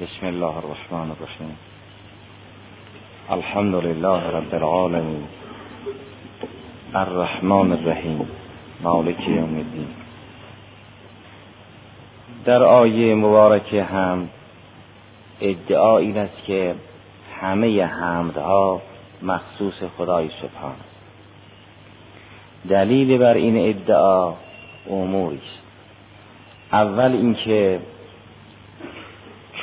[0.00, 1.56] بسم الله الرحمن الرحیم.
[3.30, 5.24] الحمد لله رب العالمین.
[6.94, 8.28] الرحمن الرحیم.
[8.82, 9.88] مالک یوم الدین.
[12.44, 14.28] در آیه مبارکه هم
[15.40, 16.74] ادعا این است که
[17.40, 18.82] همه حمدها
[19.22, 21.00] مخصوص خدای سبحان است.
[22.68, 24.34] دلیل بر این ادعا
[24.90, 25.62] اموری است.
[26.72, 27.80] اول اینکه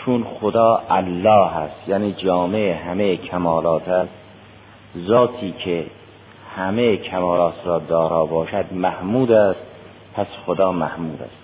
[0.05, 4.13] چون خدا الله هست یعنی جامع همه کمالات است
[5.07, 5.85] ذاتی که
[6.55, 9.59] همه کمالات را دارا باشد محمود است
[10.13, 11.37] پس خدا محمود است.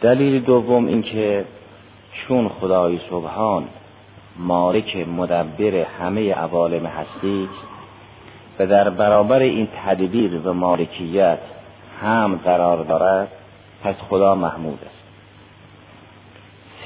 [0.00, 1.44] دلیل دوم اینکه
[2.12, 3.64] چون خدای سبحان
[4.38, 7.48] مالک مدبر همه عوالم هستی
[8.58, 11.38] و در برابر این تدبیر و مالکیت
[12.02, 13.28] هم قرار دارد
[13.84, 14.95] پس خدا محمود است.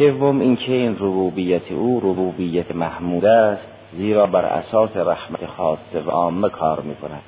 [0.01, 6.49] سوم اینکه این ربوبیت او ربوبیت محمود است زیرا بر اساس رحمت خاصه و عامه
[6.49, 7.23] کار می کند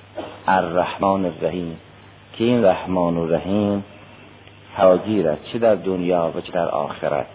[0.46, 1.76] الرحمن الرحیم.
[2.32, 3.84] که این رحمان و رحیم
[4.76, 7.26] فراگیر است چه در دنیا و چه در آخرت.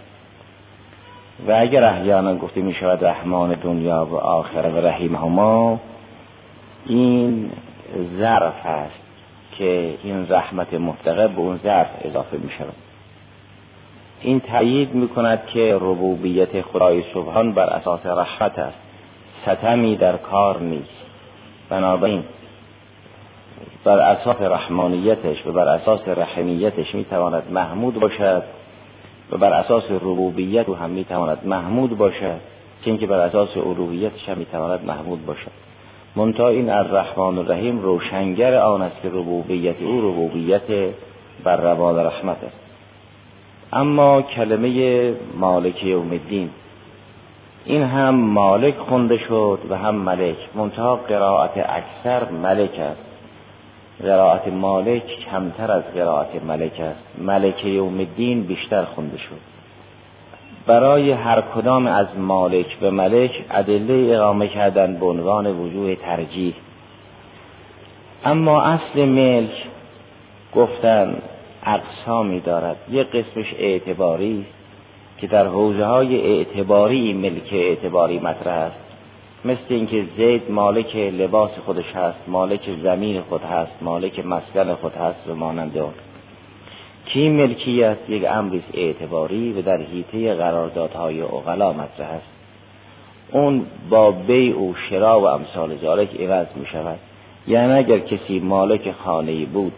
[1.47, 5.79] و اگر احیانا گفته می شود رحمان دنیا و آخرت و رحیم هما
[6.85, 7.51] این
[8.19, 9.01] ظرف است
[9.57, 12.86] که این رحمت مطلقه به اون ظرف اضافه می شود
[14.21, 18.77] این تایید می کند که ربوبیت خدای سبحان بر اساس رحمت است.
[19.41, 21.05] ستمی در کار نیست.
[21.69, 22.23] بنابراین
[23.83, 28.43] بر اساس رحمانیتش و بر اساس رحمیتش می تواند محمود باشد
[29.31, 32.39] و بر اساس ربوبیت او هم می تواند محمود باشد.
[32.85, 35.51] چون که بر اساس الوهیتش هم می تواند محمود باشد.
[36.15, 40.93] منتها این الرحمن الرحیم روشنگر آن است که ربوبیت او ربوبیت
[41.43, 42.66] بر روال رحمت است.
[43.73, 46.49] اما کلمه مالک یوم الدین.
[47.65, 50.35] این هم مالک خونده شد و هم ملک.
[50.55, 53.05] منتها قرائت اکثر ملک است.
[54.03, 57.03] قرائت مالک کمتر از قرائت ملک است.
[57.17, 59.57] ملک یوم الدین بیشتر خونده شد.
[60.67, 66.53] برای هر کدام از مالک و ملک ادله اقامه کردن به عنوان وجوه ترجیح.
[68.25, 69.51] اما اصل ملک
[70.55, 71.15] گفتن
[71.65, 72.77] اقسامی دارد.
[72.91, 74.57] یه قسمش اعتباری است
[75.17, 78.79] که در حوزه های اعتباری ملک اعتباری مطرح است.
[79.45, 85.29] مثل اینکه زید مالک لباس خودش هست مالک زمین خود هست مالک مسکن خود هست
[85.29, 85.93] و مانند آن.
[87.05, 92.37] کی ملکیت یک امریس اعتباری و در حیطه قراردادهای اغلا مطرح است.
[93.31, 96.99] اون با بیع و شرا و امثال ذالک عوض می شود
[97.47, 99.73] یعنی اگر کسی مالک خانه بود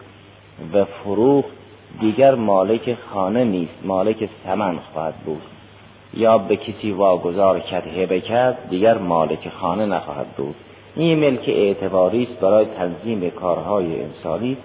[0.74, 1.59] و فروخت
[2.02, 5.42] دیگر مالک خانه نیست مالک ثمن خواهد بود.
[6.14, 10.56] یا به کسی واگذار کرد هبه کرد دیگر مالک خانه نخواهد بود.
[10.96, 14.58] این ملک اعتباری است برای تنظیم کارهای انسانی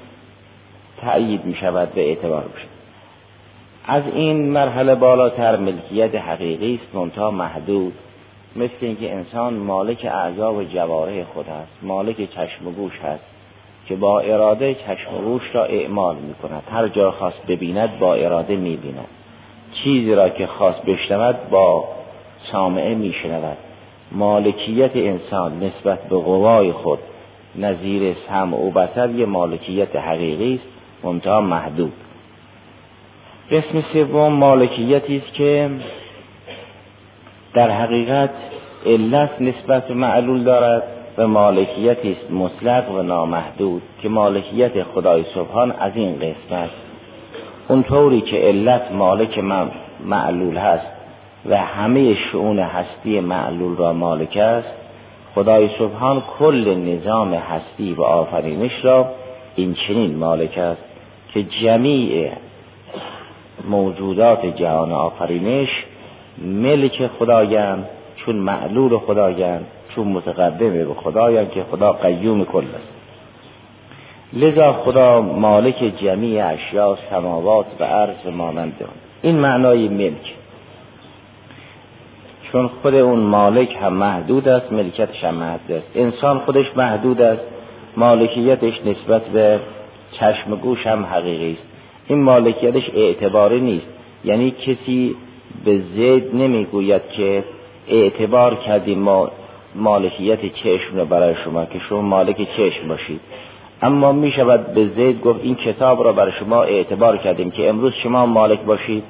[1.00, 2.66] تأیید می شود به اعتبار بشه
[3.86, 7.92] از این مرحله بالاتر ملکیت حقیقی است منتها محدود.
[8.56, 13.33] مثل اینکه انسان مالک اعضا و جواره خود است مالک چشم و گوش هست.
[13.86, 18.14] که با اراده چشم و گوش را اعمال می کند هر جا خواست ببیند با
[18.14, 19.06] اراده می بیند
[19.72, 21.84] چیزی را که خواست بشنود با
[22.52, 23.56] سامعه می شنود
[24.12, 26.98] مالکیت انسان نسبت به قوای خود
[27.56, 30.64] نظیر سمع و بسر یه مالکیت حقیقی است
[31.04, 31.92] منتها محدود.
[33.50, 35.70] قسم سوم مالکیتی است که
[37.54, 38.30] در حقیقت
[38.86, 40.82] علت نسبت معلول دارد.
[41.18, 46.74] و مالکیتی است مطلق و نامحدود که مالکیت خدای سبحان از این قسم است.
[47.68, 49.70] اونطوری که علت مالک من
[50.04, 50.86] معلول هست
[51.46, 54.74] و همه شعون هستی معلول را مالک است
[55.34, 59.06] خدای سبحان کل نظام هستی و آفرینش را
[59.56, 60.82] این چنین مالک است
[61.32, 62.30] که جمیع
[63.68, 65.68] موجودات جهان آفرینش
[66.38, 69.66] ملک خدایند چون معلول خدایند.
[69.94, 72.92] چون متقدم به خدایند که خدا قیوم کل است.
[74.32, 78.88] لذا خدا مالک جمیع اشیاء سماوات و عرض مانند آن.
[79.22, 80.34] این معنای ملک.
[82.52, 85.90] چون خود اون مالک هم محدود است ملکتش هم محدود است.
[85.94, 87.42] انسان خودش محدود است
[87.96, 89.60] مالکیتش نسبت به
[90.12, 91.66] چشم گوش هم حقیقی است.
[92.08, 93.86] این مالکیتش اعتباری نیست.
[94.24, 95.16] یعنی کسی
[95.64, 97.44] به زید نمی‌گوید که
[97.88, 99.30] اعتبار کردیم ما
[99.74, 103.20] مالکیت چشم رو برای شما که شما مالک چشم باشید.
[103.82, 107.92] اما می شود به زید گفت این کتاب را برای شما اعتبار کردیم که امروز
[108.02, 109.04] شما مالک باشید.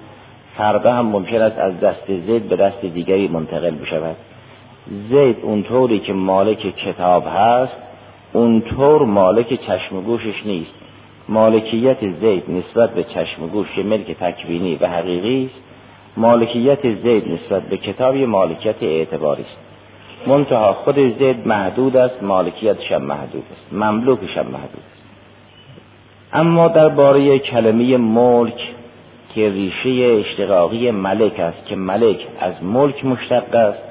[0.56, 4.16] فردا هم ممکن است از دست زید به دست دیگری منتقل بشود.
[5.08, 7.76] زید اونطوری که مالک کتاب هست
[8.32, 10.74] اونطور مالک چشم گوشش نیست.
[11.28, 15.62] مالکیت زید نسبت به چشم گوش ملک تکوینی و حقیقی است.
[16.16, 19.73] مالکیت زید نسبت به کتاب مالکیت اعتباری است.
[20.28, 25.02] منتها خود زید محدود است مالکیتش هم محدود است مملوکش هم محدود است.
[26.32, 28.74] اما درباره کلمه ملک
[29.34, 33.82] که ریشه اشتقاقی ملک است که ملک از ملک مشتق است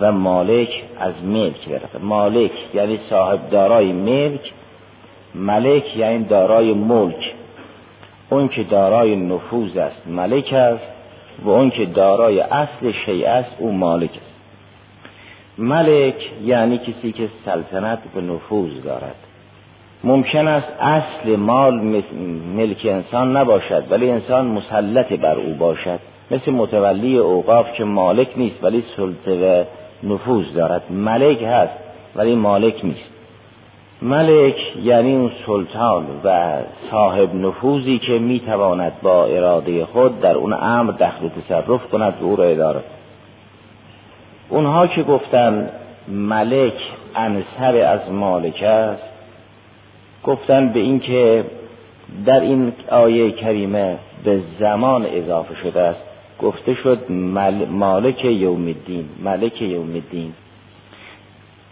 [0.00, 0.68] و مالک
[1.00, 1.98] از ملک گرفته.
[1.98, 4.52] مالک یعنی صاحب دارای ملک
[5.34, 7.34] ملک یعنی دارای ملک.
[8.30, 10.84] اون که دارای نفوذ است ملک است
[11.44, 14.31] و اون که دارای اصل شیء است او مالک است.
[15.58, 16.14] ملک
[16.44, 19.14] یعنی کسی که سلطنت و نفوذ دارد.
[20.04, 22.02] ممکن است اصل مال
[22.56, 25.98] ملک انسان نباشد ولی انسان مسلط بر او باشد.
[26.30, 29.64] مثل متولی اوقاف که مالک نیست ولی سلطه و
[30.12, 30.92] نفوذ دارد.
[30.92, 31.78] ملک هست
[32.16, 33.10] ولی مالک نیست.
[34.02, 36.58] ملک یعنی اون سلطان و
[36.90, 42.36] صاحب نفوذی که می‌تواند با اراده خود در اون امر دخل تصرف کند و او
[42.36, 42.80] را اداره
[44.52, 45.70] اونها که گفتن
[46.08, 46.74] ملک
[47.14, 49.02] انصر از مالک است
[50.24, 51.44] گفتن به اینکه
[52.26, 56.00] در این آیه کریمه به زمان اضافه شده است
[56.38, 56.98] گفته شد
[57.70, 60.32] مالک یوم الدین ملک یوم الدین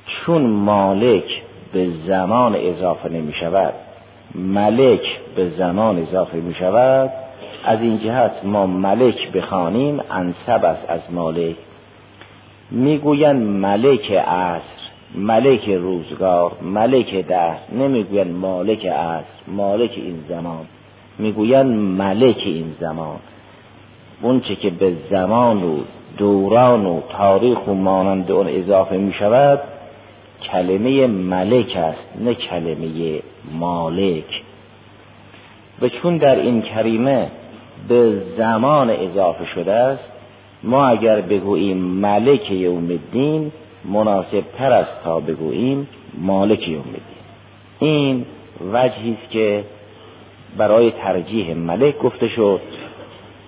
[0.06, 1.42] چون مالک
[1.72, 3.74] به زمان اضافه نمی شود
[4.34, 7.10] ملک به زمان اضافه می شود
[7.64, 11.56] از این جهت ما ملک بخوانیم انصب است از مالک.
[12.70, 14.80] می‌گویند ملک عصر
[15.14, 20.66] ملک روزگار ملک ده نمی‌گویند مالک عصر مالک این زمان.
[21.18, 23.18] می‌گویند ملک این زمان.
[24.22, 25.78] اونچه که به زمان و
[26.18, 29.60] دوران و تاریخ و مانند اون اضافه می شود
[30.42, 33.20] کلمه ملک است نه کلمه
[33.52, 34.42] مالک.
[35.82, 37.26] و چون در این کریمه
[37.88, 40.19] به زمان اضافه شده است
[40.62, 43.52] ما اگر بگوییم ملک یوم الدین
[43.84, 47.02] مناسب تر است تا بگوییم مالک یوم الدین
[47.78, 48.24] این
[48.72, 49.64] وجهی است که
[50.56, 52.60] برای ترجیح ملک گفته شد.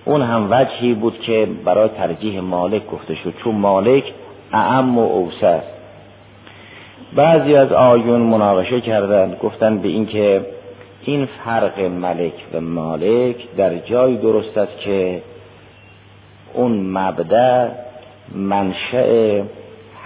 [0.05, 4.03] اون هم وجهی بود که برای ترجیح مالک گفته شد چون مالک
[4.51, 5.61] اعم و اوسه
[7.15, 10.45] بعضی از آیون مناقشه کردند گفتند به اینکه
[11.05, 15.21] این فرق ملک و مالک در جای درست است که
[16.53, 17.67] اون مبدع
[18.35, 19.41] منشأ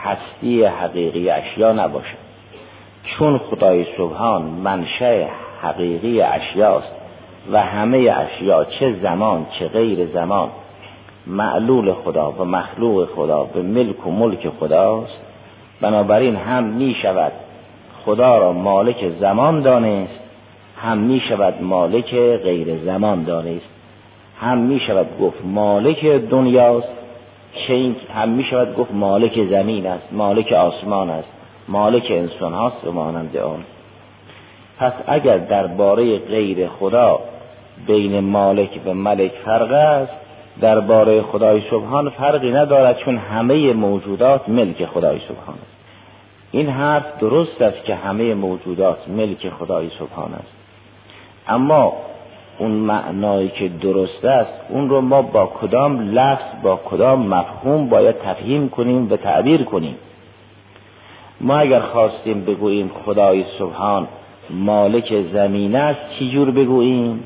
[0.04, 2.28] هستی حقیقی اشیا نباشد
[3.04, 5.26] چون خدای سبحان منشأ
[5.62, 6.92] حقیقی اشیاست
[7.52, 10.50] و همه اشیا چه زمان چه غیر زمان
[11.28, 15.20] معلول خدا و مخلوق خدا به ملک و ملک خداست.
[15.82, 17.32] بنابراین هم می شود
[18.06, 20.20] خدا را مالک زمان دانست
[20.82, 23.77] هم می شود مالک غیر زمان دانست.
[24.42, 26.94] هم می شود گفت مالک دنیاست.
[27.68, 31.32] چه هم می شود گفت مالک زمین است مالک آسمان است
[31.68, 33.64] مالک انسان هاست و مانند آن.
[34.80, 37.20] پس اگر درباره غیر خدا
[37.88, 40.14] بین مالک و ملک فرق است
[40.62, 45.78] درباره خدای سبحان فرقی ندارد چون همه موجودات ملک خدای سبحان است.
[46.52, 50.54] این حرف درست است که همه موجودات ملک خدای سبحان است.
[51.48, 51.94] اما
[52.60, 58.16] اون معنایی که درست است اون رو ما با کدام لفظ با کدام مفهوم باید
[58.20, 59.96] تفهیم کنیم و تعبیر کنیم.
[61.42, 64.08] ما اگر خواستیم بگوییم خدای سبحان
[64.50, 67.24] مالک زمین است چی جور بگوییم؟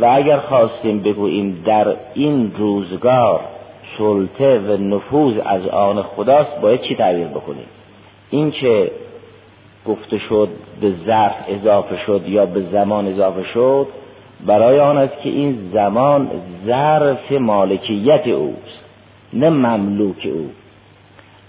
[0.00, 3.40] و اگر خواستیم بگوییم در این روزگار
[3.98, 7.66] سلطه و نفوذ از آن خداست باید چی تعبیر بکنیم؟
[8.30, 8.90] این که
[9.86, 10.48] گفته شد
[10.80, 13.86] به ظرف اضافه شد یا به زمان اضافه شد
[14.46, 16.30] برای آن است که این زمان
[16.66, 18.80] ظرف مالکیت اوست
[19.32, 20.50] نه مملوک او.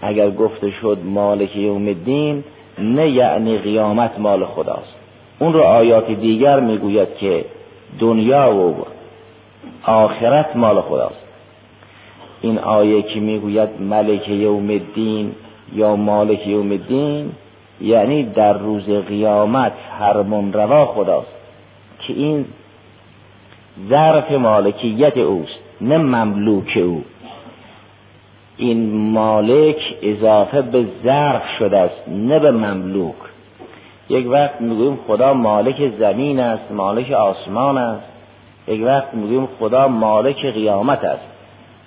[0.01, 2.43] اگر گفته شد مالک یوم الدین
[2.77, 4.95] نه یعنی قیامت مال خداست.
[5.39, 7.45] اون رو آیات دیگر می‌گوید که
[7.99, 8.75] دنیا و
[9.83, 11.27] آخرت مال خداست.
[12.41, 15.31] این آیه که می‌گوید ملک یوم الدین
[15.73, 17.31] یا مالک یوم الدین
[17.81, 20.13] یعنی در روز قیامت هر
[20.53, 21.35] روا خداست.
[21.99, 22.45] که این
[23.89, 27.03] ظرف مالکیت اوست نه مملوک او.
[28.57, 33.15] این مالک اضافه به ظرف شده است نه به مملوک.
[34.09, 38.11] یک وقت می‌گوییم خدا مالک زمین است مالک آسمان است.
[38.67, 41.27] یک وقت می‌گوییم خدا مالک قیامت است.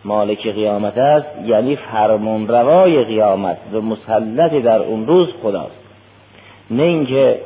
[0.04, 5.80] مالک قیامت است یعنی فرمان روای قیامت و مسلط در اون روز خداست.
[6.70, 7.40] نه اینکه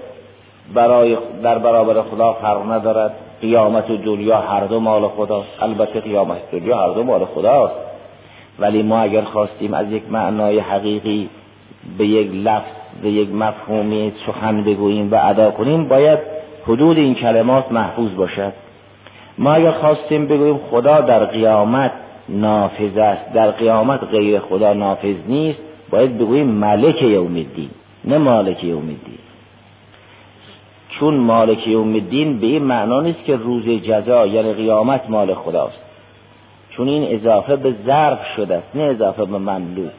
[0.75, 3.13] برای در برابر خدا فرق ندارد.
[3.41, 5.63] قیامت و دنیا هر دو مال خداست.
[5.63, 7.75] البته قیامت دنیا هر دو مال خداست.
[8.59, 11.29] ولی ما اگر خواستیم از یک معنای حقیقی
[11.99, 16.19] به یک لفظ به یک مفهومی سخن بگوییم و ادا کنیم باید
[16.67, 18.53] حدود این کلمات محفوظ باشد.
[19.39, 21.93] ما اگر خواستیم بگوییم خدا در قیامت
[22.29, 25.59] نافذ است در قیامت غیر خدا نافذ نیست
[25.91, 27.71] باید بگوییم ملک یوم الدین
[28.05, 29.28] نه مالک یوم الدین.
[30.89, 35.83] چون مالک یوم الدین به این معنا نیست که روز جزا یعنی قیامت مال خداست.
[36.71, 39.91] چون این اضافه به ظرف شده است نه اضافه به مملوک.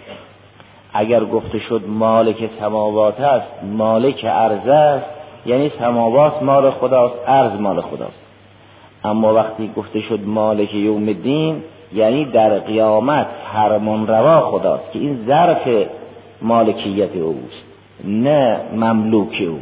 [0.94, 5.06] اگر گفته شد مالک سماوات است مالک ارز است
[5.46, 8.20] یعنی سماوات مال خداست ارز مال خداست.
[9.04, 15.26] اما وقتی گفته شد مالک یوم الدین یعنی در قیامت فرمان روا خداست که این
[15.28, 15.88] ظرف
[16.42, 17.64] مالکیت اوست
[18.04, 19.60] نه مملوک او.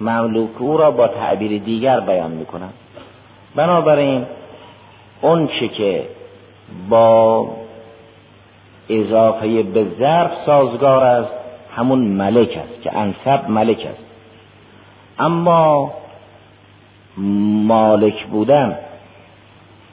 [0.00, 2.72] مملوک او را با تعبیر دیگر بیان می‌کنم.
[3.54, 4.26] بنابراین
[5.20, 6.06] اون چه که
[6.88, 7.48] با
[8.88, 11.32] اضافه به ظرف سازگار است
[11.76, 14.04] همون ملک است که انصب ملک است.
[15.18, 15.92] اما
[17.66, 18.78] مالک بودن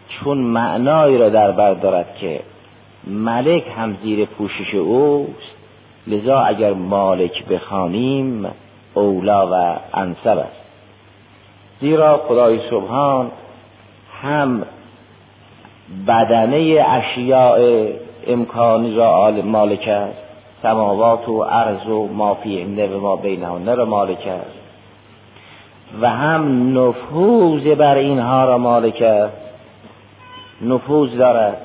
[0.10, 2.40] چون معنایی را در بر دارد که
[3.08, 5.56] ملک هم زیر پوشش اوست
[6.08, 8.48] لذا اگر مالک بخوانیم
[8.96, 10.66] اولا و انصب است.
[11.82, 13.32] زیرا خدای سبحان
[14.22, 14.64] هم
[16.08, 17.88] بدنه اشیاء
[18.28, 20.22] امکانی را مالک است.
[20.62, 24.60] سماوات و عرض و ما فی و ما بینهن را مالک است.
[26.02, 29.38] و هم نفوذ بر اینها را مالک است.
[30.62, 31.65] نفوذ دارد.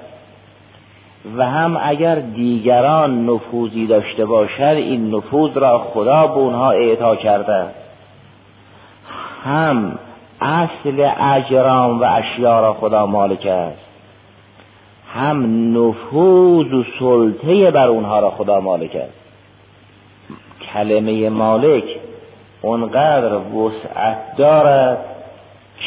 [1.37, 7.67] و هم اگر دیگران نفوذی داشته باشد این نفوذ را خدا به اونها اعطا کرده
[9.45, 9.99] هم
[10.41, 13.87] اصل اجرام و اشیا را خدا مالک است.
[15.15, 19.21] هم نفوذ و سلطه بر اونها را خدا مالک است.
[20.73, 21.85] کلمه مالک
[22.63, 24.99] اونقدر وسعت دارد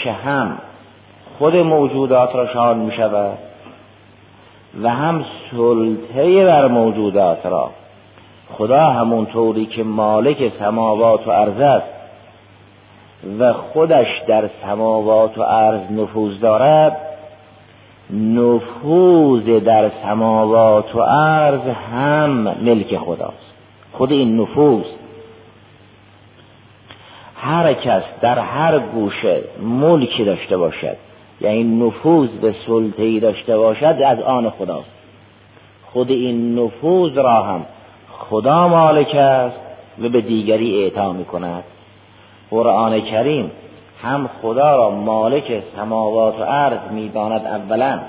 [0.04, 0.58] که هم
[1.40, 3.38] خود موجودات را شان می شود
[4.82, 7.70] و هم سلطه بر موجودات را.
[8.58, 11.88] خدا همون طوری که مالک سماوات و عرض است
[13.40, 16.98] و خودش در سماوات و عرض نفوذ دارد
[18.14, 22.30] نفوذ در سماوات و عرض هم
[22.62, 23.54] ملک خداست.
[23.92, 24.86] خود این نفوذ.
[27.36, 30.98] هر کس در هر گوشه ملکی داشته باشد.
[31.44, 34.94] یعنی نفوذ به سلطهی داشته باشد از آن خداست.
[35.92, 37.66] خود این نفوذ را هم
[38.10, 39.60] خدا مالک است
[40.02, 41.64] و به دیگری اعطا می کند
[42.52, 43.52] قرآن کریم
[44.04, 48.00] هم خدا را مالک سماوات و عرض می‌داند اولا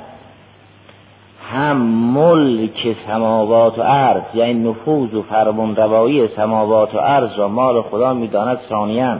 [1.52, 7.82] هم ملک سماوات و عرض یعنی نفوذ و فرمون روایی سماوات و عرض را مال
[7.82, 9.18] خدا می‌داند ثانیا.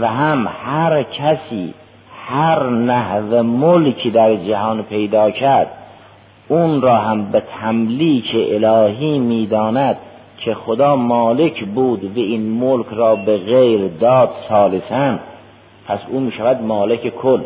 [0.00, 1.74] و هم هر کسی
[2.30, 5.70] هر نحو ملکی در جهان پیدا کرد
[6.48, 9.96] اون را هم به تملیک الهی می‌داند
[10.38, 15.20] که خدا مالک بود و این ملک را به غیر داد سالسن
[15.88, 17.40] پس او می شود مالک کل.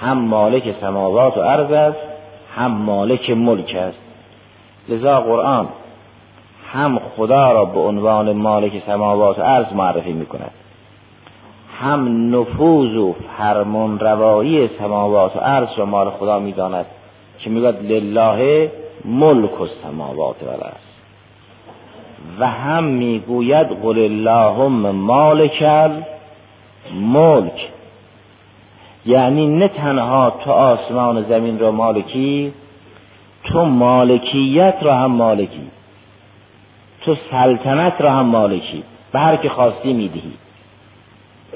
[0.00, 1.98] هم مالک سماوات و عرض است
[2.56, 3.98] هم مالک ملک است.
[4.88, 5.68] لذا قرآن
[6.72, 10.50] هم خدا را به عنوان مالک سماوات و عرض معرفی می کند
[11.82, 16.86] هم نفوذ و فرمان روایی سماوات و عرض را مال خدا می داند
[17.38, 18.70] که می‌گوید لله
[19.04, 20.92] ملک و سماوات و عرض
[22.38, 25.62] و هم می‌گوید قل اللهم مالک
[26.94, 27.68] ملک
[29.06, 32.52] یعنی نه تنها تو آسمان و زمین را مالکی
[33.44, 35.70] تو مالکیت را هم مالکی.
[37.04, 38.82] تو سلطنت را هم مالکی.
[39.12, 40.32] به هر که خواستی می‌دهی.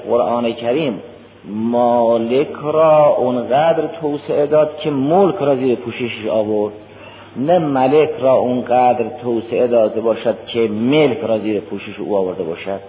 [0.09, 1.01] قرآن کریم
[1.45, 6.73] مالک را اونقدر توسعه داد که ملک را زیر پوششش آورد.
[7.37, 12.79] نه ملک را اونقدر توسعه داده باشد که ملک را زیر پوشش او آورده باشد.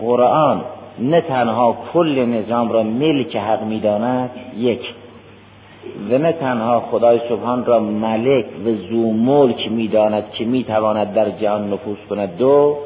[0.00, 0.60] قرآن
[0.98, 4.80] نه تنها کل نظام را ملک حق می‌داند یک.
[6.10, 11.72] و نه تنها خدای سبحان را ملک و زو ملک می‌داند که می‌تواند در جهان
[11.72, 12.36] نفوذ کند.
[12.36, 12.76] دو.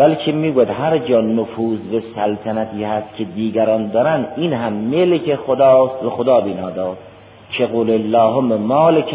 [0.00, 6.04] بلکه می‌گوید هر جا نفوذ به سلطنتی هست که دیگران دارن این هم ملک خداست
[6.04, 6.96] و خدا بینا داد
[7.52, 9.14] که قول اللهم مالک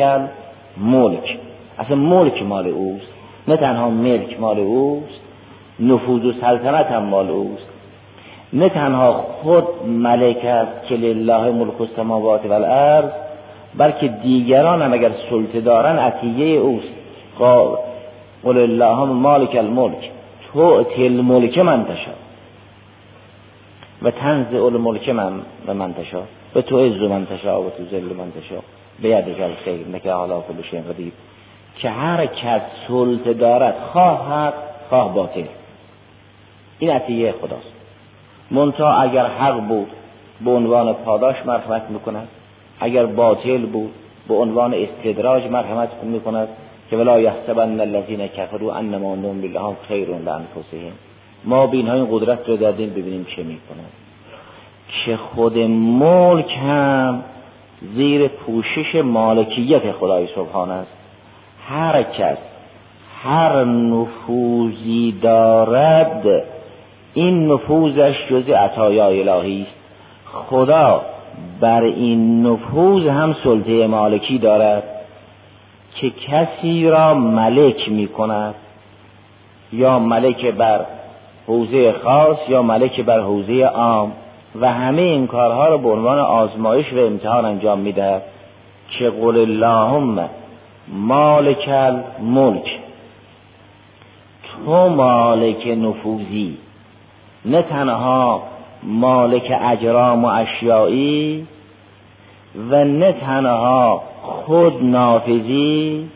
[0.78, 1.38] ملک.
[1.80, 3.12] اصلا ملک مال اوست.
[3.48, 5.22] نه تنها ملک مال اوست
[5.80, 7.70] نفوذ و سلطنت هم مال اوست.
[8.54, 13.12] نه تنها خود ملک است که لله ملک السماوات و الارض
[13.78, 16.94] بلکه دیگران هم اگر سلطه دارن عطیه اوست.
[18.44, 20.12] قل اللهم مالک الملک.
[20.56, 22.12] تؤتی الملک من تشا.
[24.02, 25.34] و تنزع الملک من
[25.68, 26.22] و من تشا.
[26.56, 28.62] و تو عز من تشا و تو ذل من تشا.
[29.02, 30.82] به یدک الخیر نکه حالا کل شیء
[31.78, 34.54] که هر کس سلطه دارد خواه حق
[34.90, 35.46] خواه باطل.
[36.80, 37.74] این عطیه خداست.
[38.52, 39.88] منتها اگر حق بود
[40.46, 42.28] به عنوان پاداش مرحمت می‌کند.
[42.80, 43.92] اگر باطل بود
[44.28, 46.48] به عنوان استدراج مرحمت می‌کند.
[46.90, 50.94] که ولا یحسبن الذین کفروا انما نملی لهم خیر لانفسهم
[51.46, 53.92] ما این قدرت رو دادیم ببینیم چه می‌کنند
[55.06, 55.58] که خود
[56.00, 57.24] ملک هم
[57.96, 60.92] زیر پوشش مالکیت خدای سبحان است.
[61.68, 62.38] هر کس
[63.24, 66.44] هر نفوذی دارد
[67.14, 69.76] این نفوذش جز عطایای الهی است.
[70.34, 71.02] خدا
[71.62, 74.84] بر این نفوذ هم سلطه مالکی دارد.
[75.96, 78.56] که کسی را ملک می کند
[79.74, 80.86] یا ملک بر
[81.48, 84.12] حوزه خاص یا ملک بر حوزه عام
[84.62, 88.22] و همه این کارها را به عنوان آزمایش و امتحان انجام می‌دهد
[88.90, 90.30] که قول اللهم
[90.88, 92.80] مالک الملک
[94.44, 96.58] تو مالک نفوذی
[97.46, 98.44] نه تنها
[98.84, 101.48] مالک اجرام و اشیایی
[102.70, 106.10] و نه تنها خود نافذی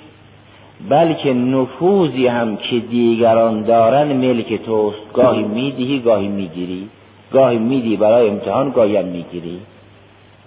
[0.89, 5.13] بلکه نفوذی هم که دیگران دارن ملک توست.
[5.13, 6.89] گاهی می‌دهی گاهی می‌گیری.
[7.33, 9.59] گاهی میدی برای امتحان گاهی هم می‌گیری.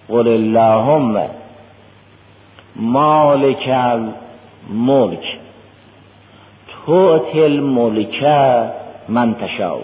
[0.09, 1.21] قل اللهم
[2.75, 5.37] مالک الملک.
[6.85, 8.23] توت الملک
[9.09, 9.81] من تشاو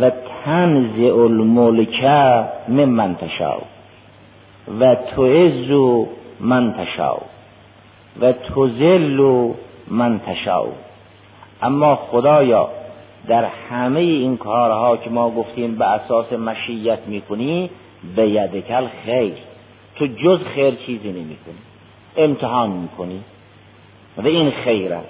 [0.00, 0.10] و
[0.44, 2.04] تنزع الملک
[2.68, 3.60] من من تشاو
[4.80, 5.70] و تعز
[6.40, 7.20] من تشاو
[8.20, 9.52] و تزل
[9.88, 10.68] من تشاو
[11.62, 12.68] اما خدایا
[13.28, 17.70] در همه این کارها که ما گفتیم به اساس مشیت می‌کنی
[18.16, 19.32] به یدکل خیر
[19.96, 21.58] تو جز خیر چیزی نمی‌کنی.
[22.16, 23.20] امتحان می‌کنی.
[24.16, 25.08] و این خیر است.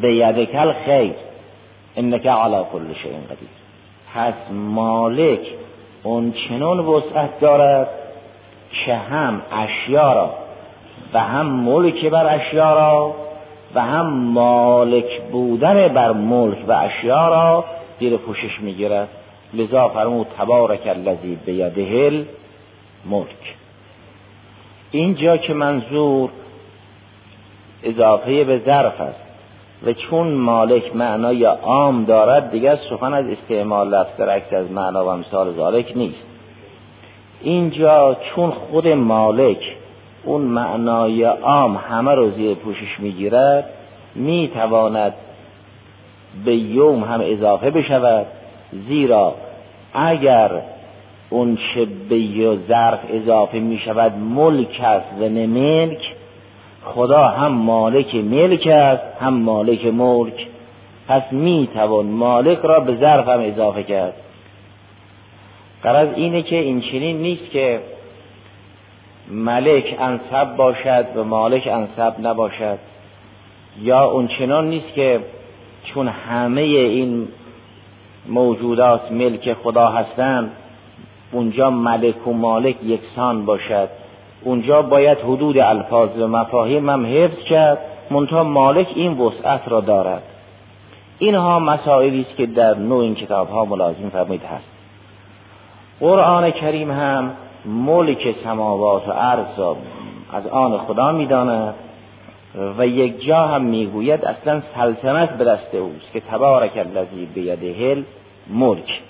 [0.00, 1.12] به یدکل خیر
[1.96, 3.48] انک علی کل شیء قدیر.
[4.14, 5.40] پس مالک
[6.02, 7.88] اون چنون وسعت دارد
[8.72, 10.30] که هم اشیا را
[11.14, 13.14] و هم ملک بر اشیا را
[13.74, 17.64] و هم مالک بودن بر ملک و اشیا را
[18.00, 19.08] زیر پوشش می‌گیرد.
[19.54, 22.26] لذا فرمود تبارک الذی بیده
[23.10, 23.54] ملک
[24.90, 26.30] اینجا که منظور
[27.82, 29.20] اضافه به ظرف است
[29.86, 35.08] و چون مالک معنای عام دارد دیگر سخن از استعمال لفظ در از معنا و
[35.08, 36.31] امثال ذالک نیست.
[37.42, 39.58] اینجا چون خود مالک
[40.24, 43.64] اون معنای عام همه رو زیر پوشش می‌گیرد
[44.14, 45.14] می‌تواند
[46.44, 48.26] به یوم هم اضافه بشود.
[48.88, 49.34] زیرا
[49.94, 50.50] اگر
[51.30, 56.00] اون چه به ظرف اضافه می شود ملک است و نه ملک.
[56.84, 60.46] خدا هم مالک ملک است هم مالک ملک.
[61.08, 64.14] پس می توان مالک را به ظرف هم اضافه کرد.
[65.82, 67.80] قرض اینه که این چنین نیست که
[69.30, 72.78] ملک انصب باشد و مالک انصب نباشد.
[73.82, 75.20] یا اون چنان نیست که
[75.84, 77.28] چون همه این
[78.28, 80.50] موجودات ملک خدا هستند
[81.32, 83.88] اونجا ملک و مالک یکسان باشد.
[84.42, 87.78] اونجا باید حدود الفاظ و مفاهیم هم حفظ کرد
[88.10, 90.22] منتها مالک این وسعت را دارد.
[91.18, 94.71] اینها مسائلی است که در نوع این کتاب ها ملازم فرمید هست
[96.02, 97.30] قرآن کریم هم
[97.64, 99.76] ملک سماوات و ارض
[100.32, 101.74] از آن خدا می‌داند
[102.78, 108.04] و یک جا هم می‌گوید اصلا سلطنت به دست اوست که تبارک الذی بیده
[108.50, 109.00] ملک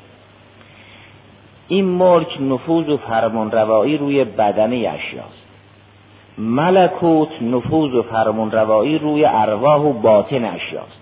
[1.69, 5.47] این ملک نفوذ و فرمان روایی روی بدنه اشیاست
[6.39, 11.01] ملکوت نفوذ و فرمان روایی روی ارواح و باطن اشیاست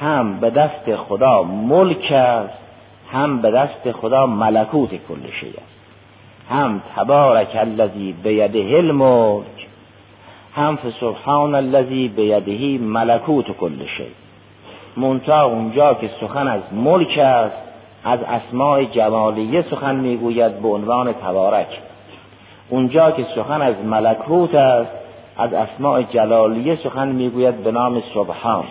[0.00, 2.67] هم به دست خدا ملک است
[3.12, 5.78] هم به دست خدا ملکوت کل شی است.
[6.50, 9.66] هم تبارک الذی بیده الملک
[10.56, 14.06] هم فسبحان الذی بیده ملکوت کل شی.
[14.96, 17.56] منتها اونجا که سخن از ملک است
[18.04, 21.66] از اسماع جمالیه سخن می‌گوید به عنوان تبارک.
[22.68, 24.90] اونجا که سخن از ملکوت است
[25.38, 28.64] از اسماع جلالیه سخن می‌گوید به نام سبحان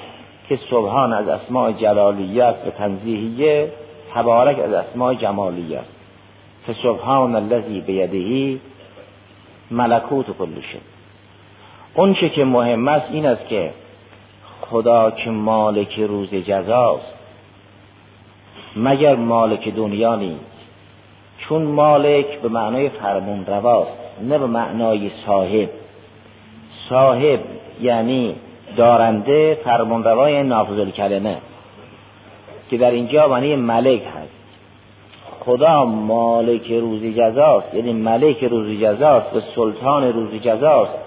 [0.50, 3.72] که سبحان از اسماع جلالیه است و تنزیهیه
[4.14, 5.98] تبارک از اسماع جمالیه است.
[6.68, 8.60] فسبحان الذی بیدهی
[9.72, 10.82] ملکوت کل شد
[11.96, 13.72] اون چه که مهم است این است که
[14.62, 17.14] خدا که مالک روز جزاست.
[18.76, 20.58] مگر مالک دنیا نیست؟
[21.38, 25.70] چون مالک به معنای فرمون رواست نه به معنای صاحب.
[26.90, 27.40] صاحب
[27.82, 28.36] یعنی
[28.78, 31.38] دارنده فرمون روای نافذ کلمه
[32.70, 34.38] که در اینجا معنی ملک هست.
[35.40, 40.98] خدا مالک روزی جزاست یعنی ملک روزی جزاست و سلطان روزی جزاست.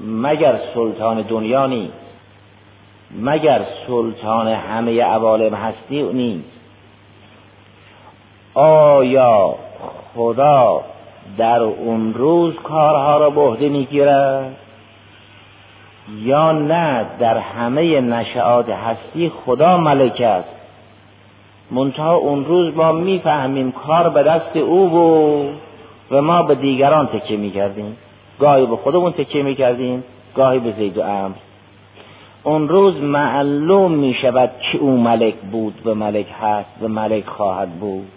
[0.00, 2.04] مگر سلطان دنیا نیست
[3.20, 6.60] مگر سلطان همه عوالم هستی نیست.
[8.54, 9.54] آیا
[10.14, 10.80] خدا
[11.38, 14.56] در اون روز کارها را به عهده می‌گیرد؟
[16.08, 20.48] یا نه در همه نشعات هستی خدا ملک است.
[21.70, 25.60] منتها اون روز ما می‌فهمیم کار به دست او بود
[26.10, 27.96] و ما به دیگران تکیه می‌کردیم.
[28.40, 31.34] گاهی به خودمون تکیه می‌کردیم گاهی به زید و امر
[32.42, 37.70] اون روز معلوم می شود که او ملک بود و ملک هست و ملک خواهد
[37.70, 38.08] بود.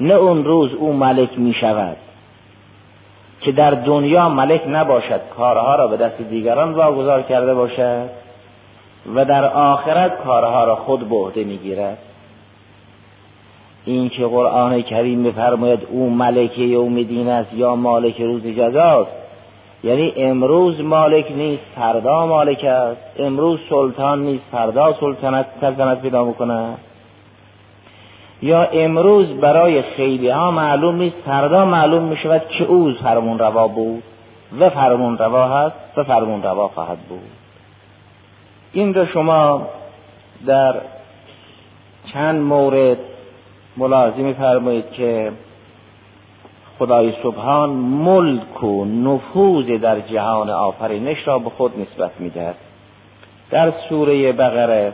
[0.00, 1.96] نه اون روز او ملک می شود
[3.42, 8.08] که در دنیا ملک نباشد کارها را به دست دیگران واگذار کرده باشد
[9.14, 11.98] و در آخرت کارها را خود به عهده می‌گیرد.
[13.84, 19.10] این که قرآن کریم میفرماید او ملک یوم دین است یا مالک روز جزاست.
[19.84, 23.00] یعنی امروز مالک نیست فردا مالک است.
[23.18, 26.74] امروز سلطان نیست فردا سلطنت سلطنت پیدا می‌کنه
[28.42, 33.68] یا امروز برای خیلی ها معلوم نیست فردا معلوم می شود که او فرمون روا
[33.68, 34.02] بود.
[34.60, 37.30] و فرمون روا هست و فرمون روا خواهد بود.
[38.72, 39.66] این رو شما
[40.46, 40.74] در
[42.12, 42.98] چند مورد
[43.76, 45.32] ملاحظه فرمایید که
[46.78, 52.54] خدای سبحان ملک و نفوذ در جهان آفرینش را به خود نسبت می‌دهد.
[53.50, 54.92] در سوره بقره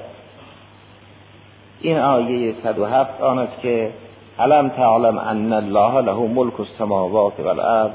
[1.81, 3.91] این آیه 107 آن است که
[4.39, 7.93] علم تعلم ان الله له ملک السماوات والارض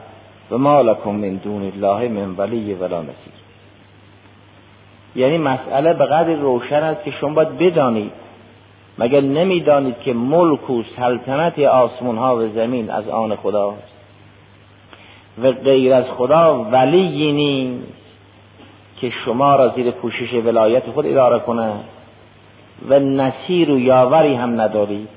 [0.52, 3.34] و ما لكم من دون الله من ولی ولا نصیر.
[5.16, 8.12] یعنی مسئله به قدر روشن است که شما باید بدانید.
[8.98, 13.94] مگر نمی‌دانید که ملک و سلطنت آسمان ها و زمین از آن خداست؟
[15.44, 17.88] و غیر از خدا ولی نیست
[19.02, 21.74] که شما را زیر پوشش ولایت خود اداره کنه.
[22.90, 25.10] و نصیر و یاوری هم ندارید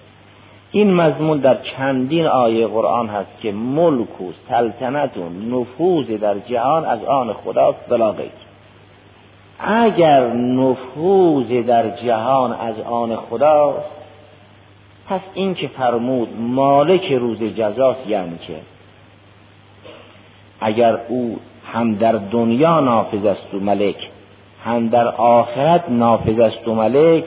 [0.72, 6.84] این مضمون در چندین آیه قرآن هست که ملک و سلطنت و نفوذ در جهان
[6.84, 8.14] از آن خداست بلا
[9.58, 13.96] اگر نفوذ در جهان از آن خداست
[15.08, 18.56] پس این که فرمود مالک روز جزاست یعنی که
[20.60, 21.38] اگر او
[21.72, 24.08] هم در دنیا نافذ است و ملک
[24.64, 27.24] هم در آخرت نافذ است و ملک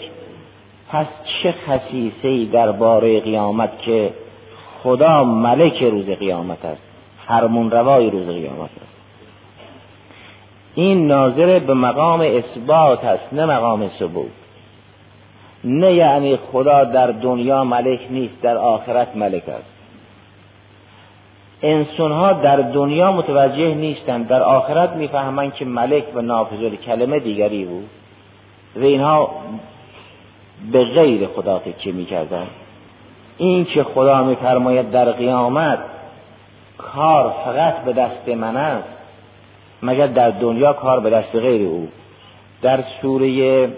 [0.90, 1.06] پس
[1.44, 4.14] چه خصیصه درباره قیامت که
[4.84, 6.82] خدا ملک روز قیامت است
[7.28, 9.00] فرمون روای روز قیامت است.
[10.76, 14.32] این ناظر به مقام اثبات است نه مقام ثبوت.
[15.64, 19.74] نه یعنی خدا در دنیا ملک نیست در آخرت ملک است.
[21.62, 27.66] انسان ها در دنیا متوجه نیستند در آخرت می‌فهمند که ملک و نافذ کلمه دیگری
[27.66, 27.90] بود.
[28.76, 29.32] و اینها
[30.72, 32.48] به غیر خدا تکیه می‌کردن.
[33.38, 35.80] این که خدا میفرماید در قیامت
[36.78, 38.88] کار فقط به دست من است
[39.84, 41.88] مگر در دنیا کار به دست غیر او؟
[42.62, 43.70] در سوره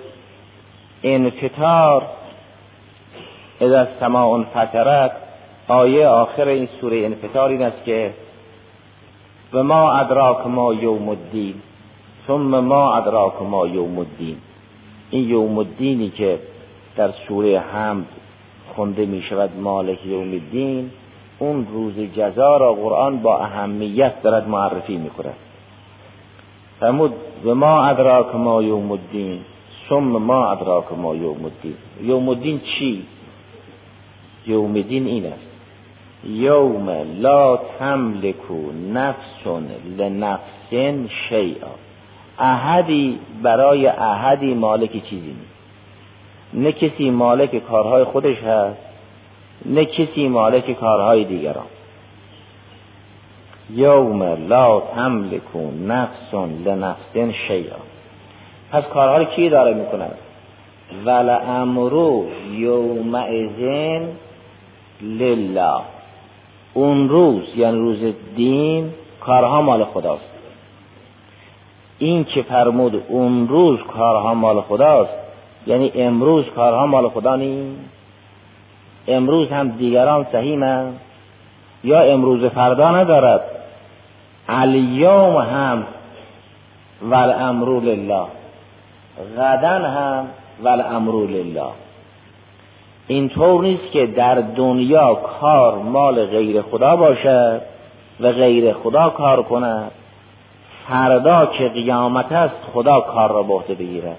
[1.03, 2.03] انفطار
[3.61, 5.11] اذا سماع فترت
[5.67, 8.13] آیه آخر این سوره انفطار این است که
[9.53, 11.55] و ما ادراک ما یوم الدین
[12.27, 14.37] ثم ما ادراک ما یوم الدین
[15.09, 16.39] این یوم الدینی که
[17.01, 18.05] در سوره حمد
[18.75, 20.91] خونده می شود مالک یوم الدین
[21.39, 25.35] اون روز جزا را قرآن با اهمیت دارد معرفی می کند
[26.79, 27.13] فرمود
[27.45, 29.39] و ما ادراک ما یوم الدین
[29.89, 31.75] ثم ما ادراک ما یوم الدین.
[32.01, 33.05] یوم الدین چی؟
[34.47, 35.47] یوم الدین این است.
[36.23, 39.47] یوم لا تملکو نفس
[39.97, 40.73] لنفس
[41.29, 41.73] شیئا.
[42.39, 45.50] احدی برای احدی مالک چیزی نیست.
[46.53, 48.77] نه کسی مالک کارهای خودش هست
[49.65, 51.65] نه کسی مالک کارهای دیگران.
[53.73, 55.55] یوم لا تملک
[55.87, 56.33] نفس
[56.65, 57.75] لنفس شیئا.
[58.71, 60.17] پس کارها رو کی داره می‌کند
[61.05, 62.25] ول امرو
[63.15, 64.07] ازین
[65.01, 65.81] لله.
[66.73, 70.31] اون روز یعنی روز دین کارها مال خداست.
[71.99, 75.30] این که فرمود اون روز کارها مال خداست
[75.67, 77.79] یعنی امروز کارها مال خدا نیست.
[79.07, 80.99] امروز هم دیگران سهیمند
[81.83, 83.41] یا امروز فردا ندارد.
[84.49, 85.83] الیوم هم
[87.01, 88.25] ول امرو لله
[89.37, 90.27] غدن هم
[90.63, 91.69] ول امرو لله
[93.07, 97.61] اینطور نیست که در دنیا کار مال غیر خدا باشد
[98.19, 99.91] و غیر خدا کار کند.
[100.87, 104.17] فردا که قیامت است خدا کار را به عهده بگیرد.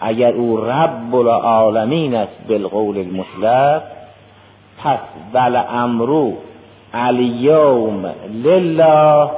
[0.00, 3.82] اگر او رب العالمین است بالقول المطلق
[4.84, 4.98] پس
[5.34, 6.32] ول امرو
[6.94, 8.06] الیوم
[8.44, 9.30] لله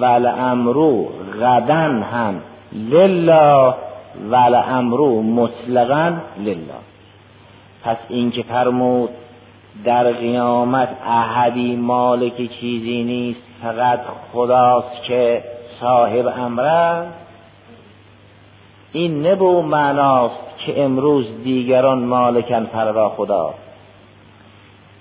[0.00, 1.08] ول امرو
[1.40, 2.40] غدن هم
[2.72, 3.74] لله
[4.30, 6.80] ول امرو مطلقا لله.
[7.84, 9.10] پس این که فرمود
[9.84, 14.00] در قیامت احدی مالک چیزی نیست فقط
[14.32, 15.44] خداست که
[15.80, 17.02] صاحب امر
[18.98, 23.54] این نبو معناست که امروز دیگران مالکن فردا خدا.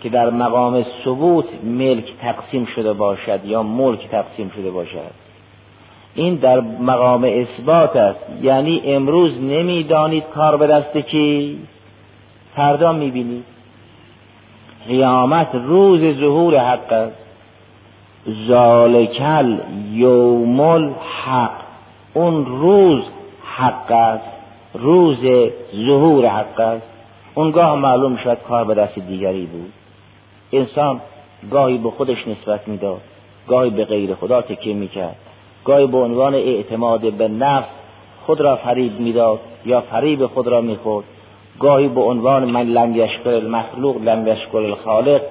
[0.02, 5.12] که در مقام ثبوت ملک تقسیم شده باشد یا ملک تقسیم شده باشد.
[6.16, 8.20] این در مقام اثبات است.
[8.42, 11.60] یعنی امروز نمی‌دانید کار به دست کی؟
[12.56, 13.46] فردا می‌بینید.
[14.88, 17.16] قیامت روز ظهور حق است.
[18.48, 19.58] ذالکل
[19.92, 21.52] یوم الحق.
[22.14, 23.04] اون روز
[23.58, 24.26] حق است
[24.74, 25.20] روز
[25.76, 26.88] ظهور حق است.
[27.36, 29.74] اونگاه معلوم شد کار به دست دیگری بود.
[30.54, 31.02] انسان
[31.52, 33.02] گاهی به خودش نسبت می‌داد
[33.48, 35.16] گاهی به غیر خدا تکیه می‌کرد.
[35.66, 37.68] گاهی به عنوان اعتماد به نفس
[38.26, 41.06] خود را فریب می‌داد یا فریب خود را می‌خورد.
[41.60, 45.22] گاهی به عنوان من لم یشکر المخلوق لم یشکر الخالق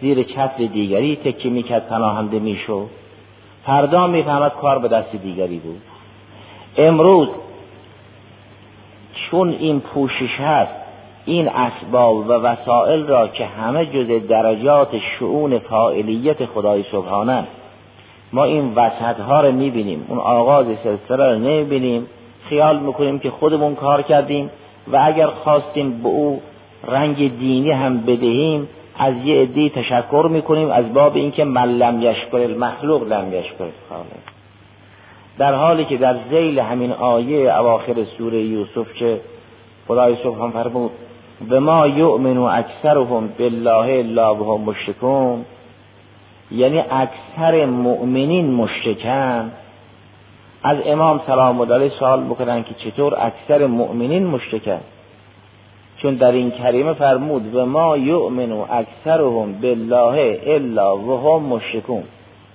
[0.00, 2.86] زیر چتر دیگری تکیه می‌کرد پناهنده می‌شد.
[3.66, 5.82] فردا می‌فهمد کار به دست دیگری بود.
[6.76, 7.28] امروز
[9.30, 10.72] چون این پوشش هست
[11.24, 14.88] این اسباب و وسائل را که همه جز درجات
[15.18, 17.44] شعون فاعلیت خدای سبحانه.
[18.32, 22.06] ما این وسط ها رو می‌بینیم اون آغاز سلسله رو نمی‌بینیم
[22.48, 24.50] خیال می‌کنیم که خودمون کار کردیم
[24.92, 26.40] و اگر خواستیم به او
[26.88, 32.36] رنگ دینی هم بدهیم از یه عدی تشکر می‌کنیم از باب اینکه من لم یشکر
[32.36, 34.39] المخلوق لم یشکر خالق
[35.38, 39.20] در حالی که در زیل همین آیه اواخر سوره یوسف که
[39.88, 40.90] خدای سبحان فرمود
[41.48, 45.44] به ما یؤمن اکثرهم بالله الا وهم مشرکون.
[46.50, 49.52] یعنی اکثر مؤمنین مشرکن.
[50.62, 54.80] از امام سلام علیه سوال بکنن که چطور اکثر مؤمنین مشرکن؟
[55.96, 62.02] چون در این کریمه فرمود و ما یؤمن اکثرهم بالله الا وهم مشرکون.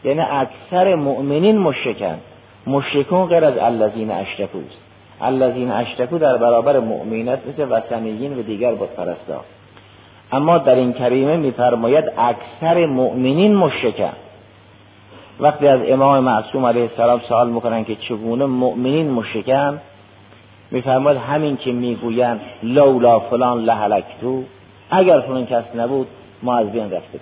[0.04, 2.18] یعنی اکثر مؤمنین مشرکن.
[2.68, 4.78] مشرکون غیر از الذین اشرکوست
[5.22, 9.42] الذین اشرکو در برابر مؤمنت مثل وثنیین و دیگر پرستا
[10.32, 14.14] اما در این کریمه میفرماید اکثر مؤمنین مشرکن
[15.40, 19.82] وقتی از امام معصوم علیه السلام سوال می‌کنن که چگونه مؤمنین مشرکن
[20.72, 24.44] میفرماید همین که می‌گویند لولا فلان لهلکتو
[24.90, 26.08] اگر فلان کس نبود
[26.44, 27.20] ما از بین رفته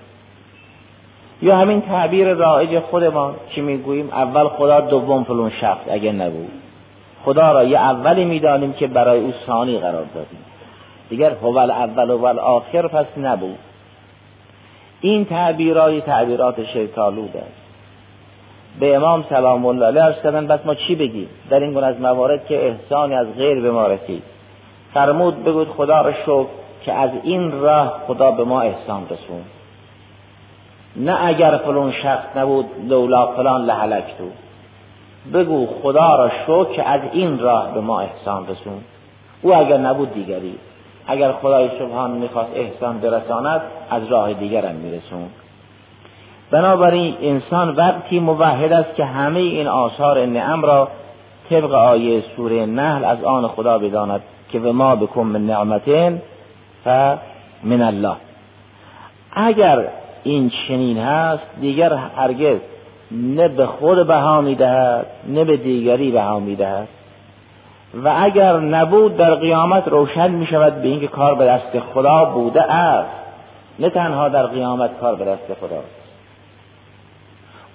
[1.43, 6.51] یا همین تعبیر رایج خودمان که می‌گوییم؟ اول خدا دوم فلان شخص اگر نبود.
[7.25, 10.45] خدا را یه اولی می‌دانیم که برای او ثانی قرار دادیم.
[11.09, 13.57] دیگر هو اول و آخر پس نبود.
[15.01, 17.63] این تعبیرای تعبیرات شیطالود است
[18.79, 22.01] به امام سلام الله علیه ارز کردن بس ما چی بگیم؟ در این گونه از
[22.01, 24.23] موارد که احسانی از غیر به ما رسید.
[24.93, 26.45] فرمود بگوید خدا را شکر
[26.85, 29.41] که از این راه خدا به ما احسان رسون
[30.95, 34.29] نه اگر فلان شخص نبود لولا فلان لحلکتو
[35.33, 38.81] بگو خدا را شکر که از این راه به ما احسان رسون.
[39.41, 40.55] او اگر نبود دیگری.
[41.07, 45.29] اگر خدای سبحان می‌خواست احسان برساند از راه دیگرم میرسون.
[46.51, 50.87] بنابراین انسان وقتی موحد است که همه این آثار نعم را
[51.49, 56.21] طبق آیه سوره نحل از آن خدا بداند که به ما بکن من نعمتین
[56.85, 57.17] و
[57.63, 58.15] من الله
[59.31, 59.87] اگر
[60.23, 62.57] این چنین هست دیگر هرگز
[63.11, 66.87] نه به خود بها می‌دهد نه به دیگری بها می‌دهد.
[68.03, 72.73] و اگر نبود در قیامت روشن می شود به اینکه کار به دست خدا بوده
[72.73, 73.09] است
[73.79, 76.03] نه تنها در قیامت کار به دست خداست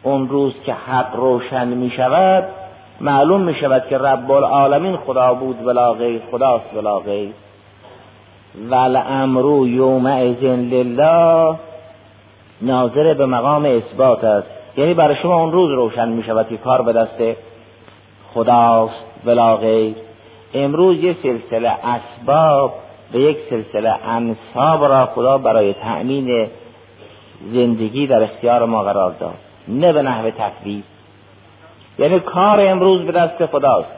[0.02, 2.44] اون روز که حق روشن می شود
[3.00, 7.32] معلوم می شود که رب العالمین خدا بود ولا غیر خداست ولا غیر.
[8.68, 11.56] والامرو یومئذ لله
[12.62, 14.48] ناظر به مقام اثبات است.
[14.76, 17.38] یعنی برای شما اون روز روشن می شود که کار به دست
[18.34, 19.94] خداست ولا غیر.
[20.54, 22.74] امروز یه سلسله اسباب
[23.12, 26.46] به یک سلسله انصاب را خدا برای تأمین
[27.52, 29.34] زندگی در اختیار ما قرار داد.
[29.68, 30.84] نه به نحو تکلیف
[31.98, 33.92] یعنی کار امروز به دست خداست.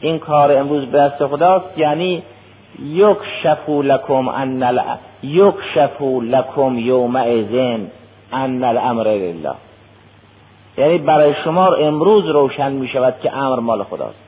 [0.00, 2.22] این کار امروز به دست خداست یعنی
[2.82, 4.80] یک شفو لکم ان ال...
[5.22, 7.86] یک شفو لکم یوم ازن
[8.32, 9.54] ان الامر لله.
[10.78, 14.22] یعنی برای شما امروز روشن می شود که امر مال خداست.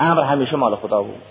[0.00, 1.22] امر همیشه مال خدا بود.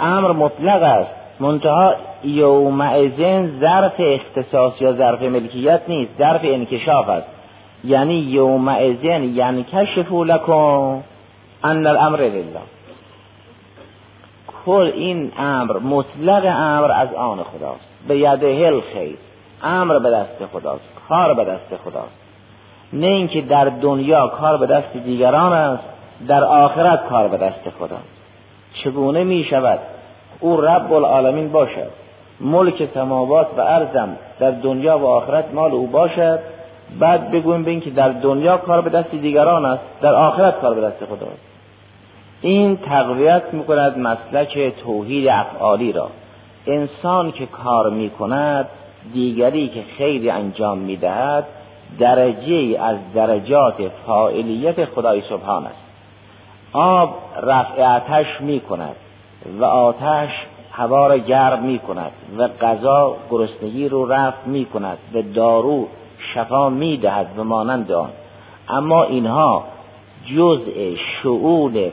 [0.00, 1.14] امر مطلق است.
[1.40, 6.18] منتها یوم ازن ظرف اختصاص یا ظرف ملکیت نیست.
[6.18, 7.26] ظرف انکشاف است.
[7.84, 11.02] یعنی یوم ازن کشفو لکم
[11.64, 12.77] ان الامر لله.
[14.68, 17.88] کل این امر مطلق امر از آن خداست.
[18.08, 19.16] به یده خیر.
[19.62, 20.84] امر به دست خداست.
[21.08, 22.18] کار به دست خداست.
[22.92, 25.84] نه اینکه در دنیا کار به دست دیگران است
[26.28, 28.18] در آخرت کار به دست خداست.
[28.84, 29.78] چگونه می شود؟
[30.40, 31.90] او رب العالمین باشد.
[32.40, 34.08] ملک سماوات و ارزم
[34.40, 36.38] در دنیا و آخرت مال او باشد.
[36.98, 40.80] بعد بگویم به که در دنیا کار به دست دیگران است در آخرت کار به
[40.80, 41.47] دست خداست.
[42.40, 46.10] این تقویت می‌کند مسلک توحید افعالی را.
[46.66, 48.68] انسان که کار می‌کند
[49.12, 51.44] دیگری که خیلی انجام می‌دهد
[51.98, 55.84] درجه از درجات فاعلیت خدای سبحان است.
[56.72, 58.96] آب رفع آتش می کند
[59.60, 60.30] و آتش
[60.72, 65.88] هوا را گرم می کند و غذا گرسنگی رو رفع می کند و دارو
[66.34, 68.10] شفا می دهد و مانند آن.
[68.68, 69.64] اما اینها
[70.36, 71.90] جزء شعور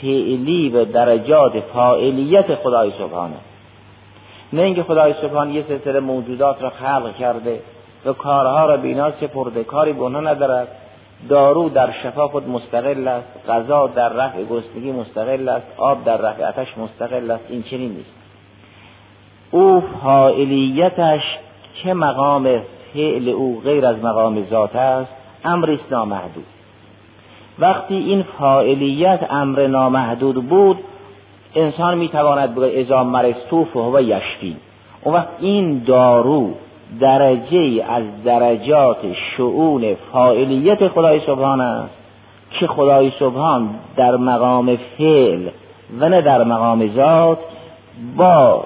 [0.00, 3.36] فعلی و درجات فاعلیت خدای سبحانه.
[4.52, 7.60] نه اینکه خدای سبحان یه سلسله موجودات را خلق کرده
[8.04, 10.68] و کارها را بینا سپرده کاری به ندارد
[11.28, 16.48] دارو در شفا خود مستقل است غذا در رفع گرسنگی مستقل است آب در رفع
[16.48, 18.14] آتش مستقل است این چنین نیست.
[19.50, 21.22] او فاعلیتش
[21.82, 22.60] که مقام
[22.94, 25.10] فعل او غیر از مقام ذات است؟
[25.44, 26.46] امر است نامحدود
[27.60, 30.78] وقتی این فاعلیت امر نامحدود بود
[31.54, 34.56] انسان می‌تواند بگه ازا مرستوف و یشفی.
[35.02, 36.50] اون وقت این دارو
[37.00, 38.98] درجه از درجات
[39.36, 41.94] شعون فاعلیت خدای سبحان است
[42.50, 45.48] که خدای سبحان در مقام فعل
[46.00, 47.38] و نه در مقام ذات
[48.16, 48.64] با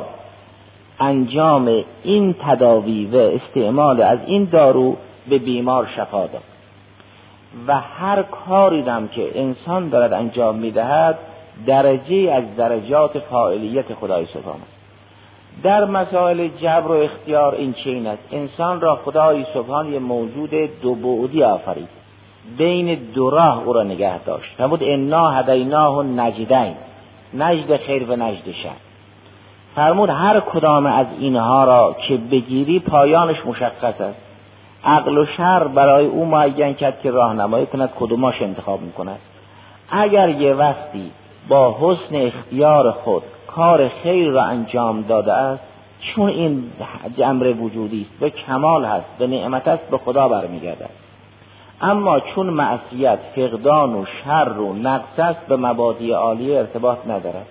[1.00, 4.96] انجام این تداوی و استعمال از این دارو
[5.28, 6.53] به بیمار شفا داد.
[7.66, 11.18] و هر کاری هم که انسان دارد انجام می‌دهد
[11.66, 14.74] درجه از درجات فاعلیت خدای سبحان است.
[15.62, 18.22] در مسائل جبر و اختیار این چین است.
[18.32, 20.50] انسان را خدای سبحان یه موجود
[20.82, 21.88] دو بعدی آفرید.
[22.58, 24.54] بین دو راه او را نگه داشت.
[24.58, 26.74] فرمود انا هدیناه نجدین.
[27.34, 28.68] نجد خیر و نجد شر.
[29.74, 34.23] فرمود هر کدام از اینها را که بگیری پایانش مشخص است.
[34.84, 39.18] عقل و شر برای او معین کرد که راهنمایی کند کدوماش انتخاب می‌کند.
[39.90, 41.10] اگر یه وقتی
[41.48, 45.62] با حسن اختیار خود کار خیر را انجام داده است
[46.00, 46.70] چون این
[47.18, 50.90] جمر وجودی است به کمال هست به نعمت است به خدا برمیگردد.
[51.80, 57.46] اما چون معصیت فقدان و شر و نقص است به مبادی عالیه ارتباط ندارد.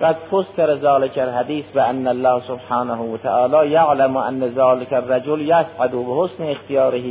[0.00, 5.90] قد فسر ذلك الحدیث به ان الله سبحانه و تعالی یعلم ان ذلك الرجل یسعد
[5.90, 7.02] به حسن اختیاره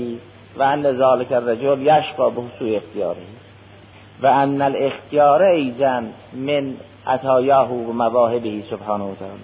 [0.58, 3.26] و ان ذلك الرجل یشقى به سوء اختیاره
[4.24, 6.74] و ان الاختیار ایزن من
[7.08, 9.42] عطایاه و مواهبه سبحانه و تعالی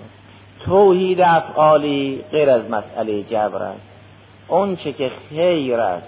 [0.65, 3.82] توحید افعالی غیر از مسئله جبر است.
[4.47, 6.07] اون چه که خیر است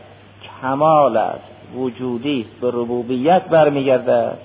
[0.62, 4.38] کمال است وجودی است به ربوبیت برمیگردد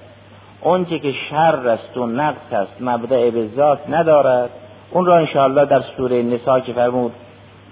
[0.63, 4.51] اون چه که شر است و نقص است مبدع به ذات ندارد.
[4.91, 7.13] اون را انشاءالله در سوره نسا که فرمود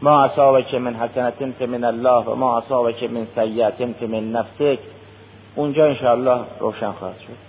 [0.03, 0.29] ما
[0.71, 2.63] که من حسنت من الله و ما
[3.01, 4.79] که من سیئت من نفسک.
[5.55, 7.47] اونجا انشاءالله روشن خواهد شد.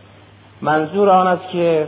[0.62, 1.88] منظور آن است که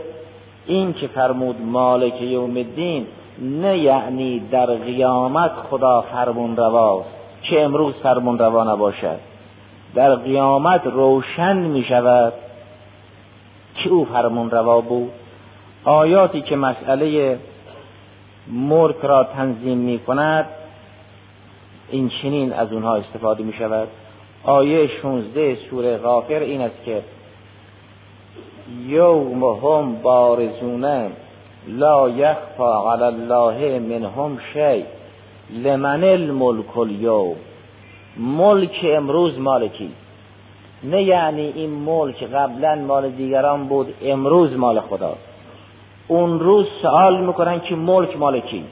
[0.66, 3.06] این که فرمود مالک یوم الدین
[3.38, 7.08] نه یعنی در قیامت خدا فرمون رواست
[7.42, 9.18] که امروز فرمون روا نباشد.
[9.94, 12.32] در قیامت روشن می شود
[13.84, 15.12] که او فرمون روا بود؟
[15.84, 17.38] آیاتی که مسئله
[18.52, 20.46] ملک را تنظیم می کند
[21.90, 23.88] این چنین از اونها استفاده می شود.
[24.44, 27.02] آیه 16 سوره غافر این است که
[28.86, 31.10] یوم هم بارزونه
[31.68, 34.84] لا یخفا علی الله منهم شی
[35.50, 37.36] لمن الملک اليوم
[38.16, 39.90] ملک امروز مالکی.
[40.82, 45.30] نه یعنی این ملک قبلا مال دیگران بود امروز مال خداست
[46.08, 48.64] اون روز سوال می‌کنن که ملک مالکی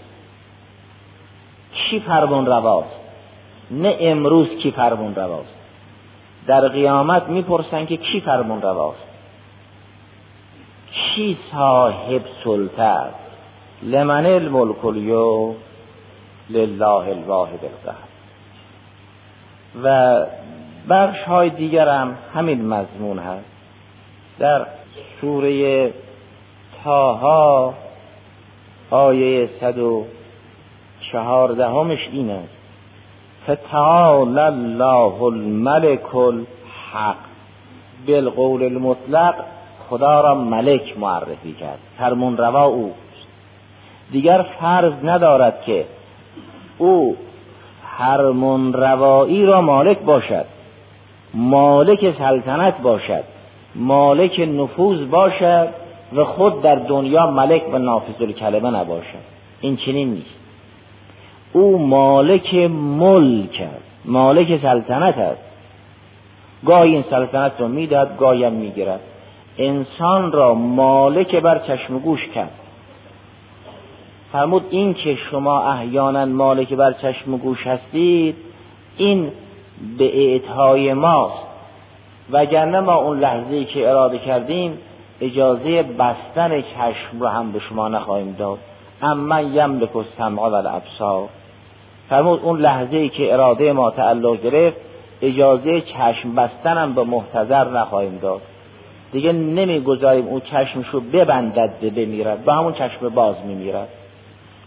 [1.72, 3.00] کی؟ فرمون رواست؟
[3.70, 5.54] نه امروز کی فرمون رواست.
[6.46, 9.08] در قیامت می‌پرسن که کی فرمون رواست.
[10.92, 13.00] کی صاحب سلطه؟
[13.82, 15.56] لمن الملک اليوم
[16.50, 18.08] لله الواحد القهر
[19.84, 20.16] و
[20.90, 23.44] بخش های دیگر هم همین مضمون هست.
[24.38, 24.66] در
[25.20, 25.90] سوره
[26.84, 27.74] تاها
[28.90, 30.04] آیه صد و
[31.12, 32.58] چهاردهمش این است.
[33.46, 37.16] فتعال الله الملك الحق.
[38.06, 39.34] بالقول المطلق
[39.88, 41.78] خدا را ملک معرفی کرد.
[41.98, 42.94] فرمون روا او
[44.10, 45.84] دیگر فرض ندارد که
[46.78, 47.16] او
[47.98, 50.57] فرمون روایی را مالک باشد.
[51.34, 53.24] مالک سلطنت باشد
[53.74, 55.68] مالک نفوذ باشد
[56.14, 59.38] و خود در دنیا ملک و نافذ کلمه نباشد.
[59.60, 60.38] این چنین نیست.
[61.52, 65.40] او مالک ملک است مالک سلطنت است.
[66.66, 69.00] گاهی این سلطنت را می‌دهد گاهی هم می‌گیرد
[69.58, 72.52] انسان را مالک بر چشم گوش کرد.
[74.32, 78.36] فرمود این که شما احیانا مالک بر چشم گوش هستید
[78.96, 79.30] این
[79.98, 81.46] به اعطای ماست.
[82.30, 84.78] وگرنه ما اون لحظه که اراده کردیم
[85.20, 88.58] اجازه بستن چشم رو هم به شما نخواهیم داد.
[89.02, 91.28] اما یملک السمع و الابصار
[92.08, 94.76] فرمود اون لحظه ای که اراده ما تعلق گرفت
[95.22, 98.40] اجازه چشم بستن هم به محتضر نخواهیم داد.
[99.12, 103.88] دیگه نمی‌گذاریم اون چشمش رو ببندد به بمیرد با همون چشم باز میمیرد.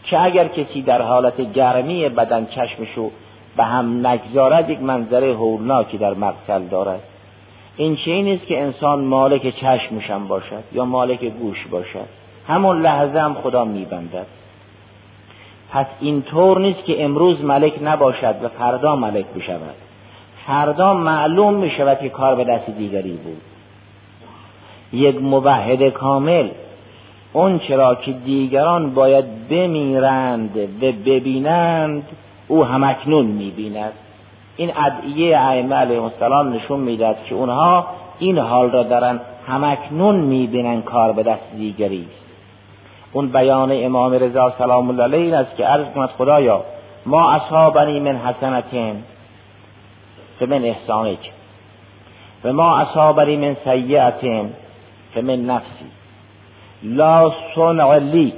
[0.03, 3.11] که اگر کسی در حالت گرمی بدن چشمشو
[3.57, 6.99] به هم نگذارد یک منظره هولناکی در مقتل دارد.
[7.77, 12.07] این چه نیست که انسان مالک چشمشم باشد یا مالک گوش باشد؟
[12.47, 14.25] همون لحظه هم خدا میبندد.
[15.71, 19.75] پس اینطور نیست که امروز ملک نباشد و فردا ملک بشود.
[20.47, 23.41] فردا معلوم می شود که کار به دست دیگری بود.
[24.93, 26.49] یک موحد کامل
[27.33, 32.03] اون چرا که دیگران باید بمیرند و ببینند
[32.51, 33.93] او همکنون می‌بیند.
[34.57, 37.87] این ادعیه ائمه علیهم السلام نشون می‌داد که اونها
[38.19, 42.25] این حال را دارن همکنون می‌بینن کار به دست دیگری است.
[43.13, 46.63] اون بیان امام رضا سلام الله علیه این است که عرض کند خدایا
[47.05, 48.95] ما اصابنی من حسنتین.
[50.39, 51.31] فمن احسانک
[52.43, 54.49] و ما اصابنی من سیعتین
[55.15, 55.85] فمن نفسی.
[56.83, 58.33] لا صنع لی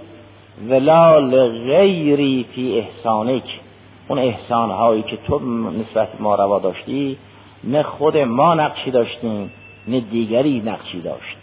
[0.69, 3.62] ولا لغیری فی احسانک
[4.07, 5.39] اون احسان هایی که تو
[5.69, 7.17] نسبت ما روا داشتی
[7.63, 9.51] نه خود ما نقشی داشتیم
[9.87, 11.37] نه دیگری نقشی داشت.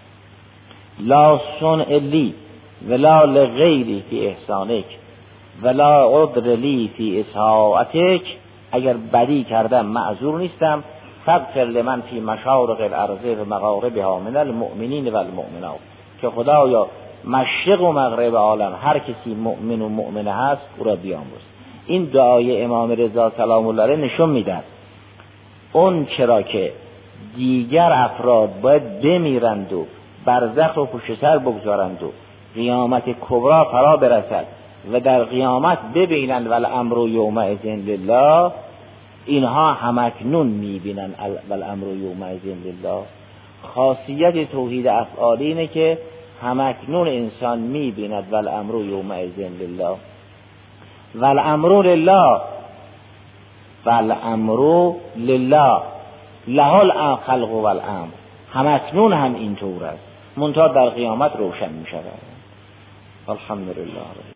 [0.98, 2.34] لا صنع لی
[2.88, 4.84] ولا لغیری فی احسانک
[5.62, 8.22] ولا عذر لی فی اساعتک
[8.72, 10.84] اگر بدی کردم معذور نیستم.
[11.26, 15.78] فغفر لمن فی مشارق الارض و مغاربها من المؤمنین و المؤمنات.
[16.20, 16.86] که خدایا
[17.24, 20.96] مشرق و مغرب عالم هر کسی مؤمن و مؤمنه هست او را
[21.86, 24.62] این دعای امام رضا سلام الله نشون میدن.
[25.72, 26.72] اون چرا که
[27.36, 29.86] دیگر افراد باید بمیرند و
[30.24, 32.12] برزخ رو پشت سر بگذارند و
[32.54, 34.46] قیامت کبرا فرا برسد
[34.92, 38.50] و در قیامت ببینند ول امر یومئذ لله
[39.26, 41.14] اینها همکنون می‌بینن
[41.50, 43.02] ول امر یومئذ لله.
[43.62, 45.98] خاصیت توحید افعالی اینه که
[46.42, 49.96] همکنون انسان می‌بیند ول امر یومئذ لله.
[51.14, 52.40] ول امر لله.
[53.86, 55.82] ول امر لله.
[56.48, 58.12] له خلق و الامر
[58.52, 60.10] همکنون هم اینطور است.
[60.36, 62.30] منتها در قیامت روشن می شود
[63.28, 64.30] الحمدلله